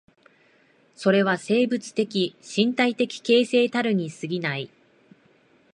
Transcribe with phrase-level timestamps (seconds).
[0.95, 4.71] それは生物的身体的形成たるに過ぎない。